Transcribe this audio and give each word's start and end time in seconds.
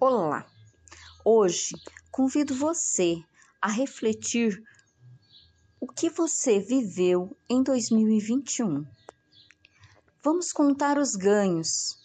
Olá! 0.00 0.46
Hoje 1.24 1.74
convido 2.08 2.54
você 2.54 3.20
a 3.60 3.68
refletir 3.68 4.62
o 5.80 5.88
que 5.88 6.08
você 6.08 6.60
viveu 6.60 7.36
em 7.50 7.64
2021. 7.64 8.86
Vamos 10.22 10.52
contar 10.52 10.98
os 10.98 11.16
ganhos 11.16 11.98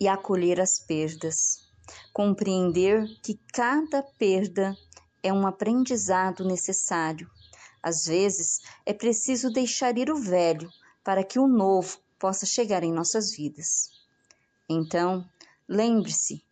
e 0.00 0.08
acolher 0.08 0.60
as 0.60 0.80
perdas, 0.80 1.68
compreender 2.12 3.06
que 3.22 3.38
cada 3.52 4.02
perda 4.02 4.76
é 5.22 5.32
um 5.32 5.46
aprendizado 5.46 6.44
necessário. 6.44 7.30
Às 7.80 8.06
vezes 8.06 8.60
é 8.84 8.92
preciso 8.92 9.52
deixar 9.52 9.96
ir 9.96 10.10
o 10.10 10.16
velho 10.16 10.68
para 11.04 11.22
que 11.22 11.38
o 11.38 11.46
novo 11.46 11.96
possa 12.18 12.44
chegar 12.44 12.82
em 12.82 12.92
nossas 12.92 13.30
vidas. 13.30 13.88
Então, 14.68 15.24
lembre-se: 15.68 16.42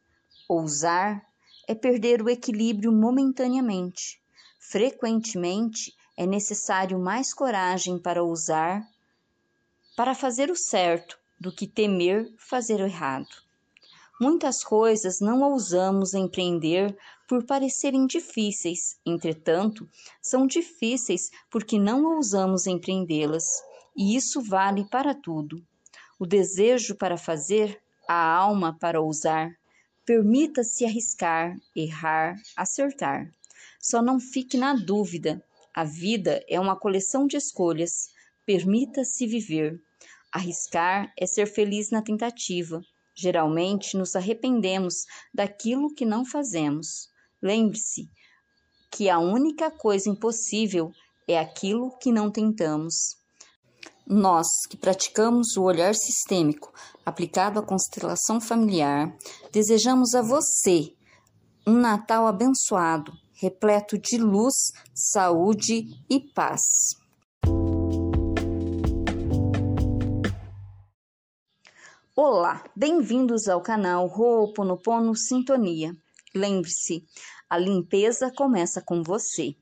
ousar 0.48 1.22
é 1.68 1.74
perder 1.74 2.23
o 2.23 2.30
equilíbrio 2.30 2.91
momentaneamente. 2.91 4.20
Frequentemente 4.59 5.95
é 6.16 6.27
necessário 6.27 6.98
mais 6.98 7.34
coragem 7.34 7.98
para 7.98 8.23
ousar, 8.23 8.82
para 9.95 10.14
fazer 10.14 10.50
o 10.50 10.56
certo, 10.56 11.18
do 11.38 11.52
que 11.52 11.66
temer 11.66 12.32
fazer 12.37 12.80
o 12.80 12.87
errado. 12.87 13.28
Muitas 14.20 14.64
coisas 14.64 15.20
não 15.20 15.42
ousamos 15.42 16.14
empreender 16.14 16.96
por 17.28 17.45
parecerem 17.45 18.06
difíceis, 18.06 18.98
entretanto, 19.06 19.88
são 20.20 20.46
difíceis 20.46 21.30
porque 21.51 21.78
não 21.78 22.16
ousamos 22.16 22.66
empreendê-las, 22.66 23.62
e 23.96 24.16
isso 24.16 24.40
vale 24.40 24.84
para 24.84 25.15
tudo. 25.15 25.62
O 26.18 26.26
desejo 26.26 26.96
para 26.96 27.16
fazer 27.16 27.80
a 28.09 28.34
alma 28.34 28.76
para 28.80 29.01
ousar. 29.01 29.57
Permita-se 30.08 30.86
arriscar, 30.86 31.54
errar, 31.76 32.40
acertar. 32.56 33.30
Só 33.78 34.01
não 34.01 34.18
fique 34.18 34.56
na 34.56 34.73
dúvida. 34.73 35.45
A 35.74 35.84
vida 35.84 36.42
é 36.48 36.59
uma 36.59 36.74
coleção 36.74 37.26
de 37.26 37.37
escolhas. 37.37 38.09
Permita-se 38.46 39.26
viver. 39.26 39.78
Arriscar 40.32 41.12
é 41.15 41.26
ser 41.26 41.45
feliz 41.45 41.90
na 41.90 42.00
tentativa. 42.00 42.80
Geralmente 43.15 43.98
nos 43.98 44.16
arrependemos 44.16 45.04
daquilo 45.34 45.95
que 45.95 46.06
não 46.06 46.24
fazemos. 46.24 47.10
Lembre-se 47.43 48.09
que 48.90 49.10
a 49.10 49.18
única 49.18 49.70
coisa 49.70 50.09
impossível 50.09 50.90
é 51.28 51.38
aquilo 51.38 51.95
que 51.98 52.10
não 52.10 52.30
tentamos. 52.30 53.18
Nós, 54.10 54.46
que 54.66 54.74
praticamos 54.74 55.54
o 55.59 55.64
olhar 55.64 55.95
sistêmico 55.95 56.73
aplicado 57.04 57.59
à 57.59 57.62
constelação 57.62 58.40
familiar, 58.40 59.15
desejamos 59.52 60.15
a 60.15 60.23
você 60.23 60.95
um 61.66 61.74
Natal 61.74 62.26
abençoado, 62.26 63.12
repleto 63.34 63.98
de 63.98 64.16
luz, 64.16 64.54
saúde 64.94 65.88
e 66.09 66.20
paz. 66.20 66.62
Olá, 72.16 72.65
bem-vindos 72.75 73.47
ao 73.47 73.60
canal 73.60 74.06
Ho'oponopono 74.06 75.15
Sintonia. 75.15 75.94
Lembre-se, 76.34 77.04
a 77.50 77.59
limpeza 77.59 78.32
começa 78.34 78.81
com 78.81 79.03
você. 79.03 79.54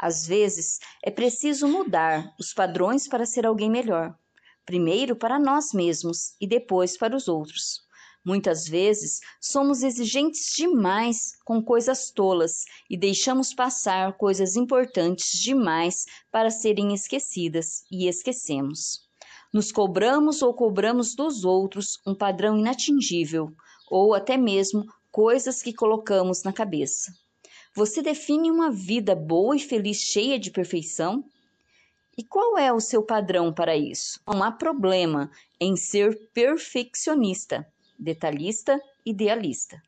Às 0.00 0.26
vezes, 0.26 0.78
é 1.04 1.10
preciso 1.10 1.68
mudar 1.68 2.34
os 2.40 2.54
padrões 2.54 3.06
para 3.06 3.26
ser 3.26 3.44
alguém 3.44 3.70
melhor. 3.70 4.16
Primeiro 4.64 5.14
para 5.14 5.38
nós 5.38 5.74
mesmos 5.74 6.34
e 6.40 6.46
depois 6.46 6.96
para 6.96 7.14
os 7.14 7.28
outros. 7.28 7.82
Muitas 8.24 8.66
vezes 8.66 9.20
somos 9.38 9.82
exigentes 9.82 10.54
demais 10.56 11.32
com 11.44 11.62
coisas 11.62 12.10
tolas 12.10 12.64
e 12.88 12.96
deixamos 12.96 13.52
passar 13.52 14.16
coisas 14.16 14.56
importantes 14.56 15.38
demais 15.38 16.06
para 16.30 16.50
serem 16.50 16.94
esquecidas 16.94 17.84
e 17.90 18.08
esquecemos. 18.08 19.06
Nos 19.52 19.70
cobramos 19.70 20.40
ou 20.40 20.54
cobramos 20.54 21.14
dos 21.14 21.44
outros 21.44 21.98
um 22.06 22.14
padrão 22.14 22.56
inatingível 22.56 23.52
ou 23.90 24.14
até 24.14 24.38
mesmo 24.38 24.86
coisas 25.10 25.60
que 25.60 25.74
colocamos 25.74 26.42
na 26.42 26.54
cabeça. 26.54 27.12
Você 27.74 28.02
define 28.02 28.50
uma 28.50 28.70
vida 28.70 29.14
boa 29.14 29.56
e 29.56 29.60
feliz, 29.60 29.98
cheia 29.98 30.38
de 30.38 30.50
perfeição? 30.50 31.24
E 32.18 32.24
qual 32.24 32.58
é 32.58 32.72
o 32.72 32.80
seu 32.80 33.02
padrão 33.02 33.52
para 33.52 33.76
isso? 33.76 34.20
Não 34.26 34.42
há 34.42 34.50
problema 34.50 35.30
em 35.60 35.76
ser 35.76 36.30
perfeccionista, 36.34 37.66
detalhista, 37.98 38.80
idealista. 39.06 39.80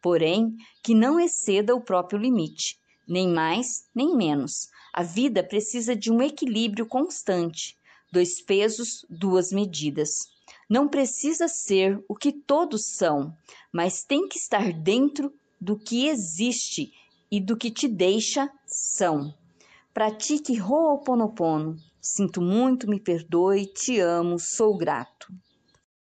Porém, 0.00 0.56
que 0.82 0.94
não 0.94 1.20
exceda 1.20 1.74
o 1.74 1.82
próprio 1.82 2.18
limite, 2.18 2.78
nem 3.06 3.28
mais 3.28 3.88
nem 3.94 4.16
menos. 4.16 4.70
A 4.92 5.02
vida 5.02 5.44
precisa 5.44 5.94
de 5.94 6.10
um 6.10 6.22
equilíbrio 6.22 6.86
constante, 6.86 7.76
dois 8.10 8.40
pesos, 8.40 9.04
duas 9.08 9.52
medidas. 9.52 10.30
Não 10.68 10.88
precisa 10.88 11.46
ser 11.46 12.02
o 12.08 12.14
que 12.14 12.32
todos 12.32 12.86
são, 12.86 13.36
mas 13.70 14.02
tem 14.02 14.26
que 14.26 14.38
estar 14.38 14.72
dentro 14.72 15.32
do 15.60 15.78
que 15.78 16.08
existe 16.08 16.92
e 17.30 17.40
do 17.40 17.56
que 17.56 17.70
te 17.70 17.88
deixa 17.88 18.50
são. 18.66 19.34
Pratique 19.92 20.60
Ho'oponopono. 20.60 21.76
Sinto 22.00 22.40
muito, 22.40 22.88
me 22.88 23.00
perdoe, 23.00 23.66
te 23.66 23.98
amo, 23.98 24.38
sou 24.38 24.76
grato. 24.76 25.17